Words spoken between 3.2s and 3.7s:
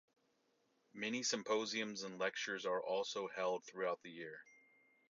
held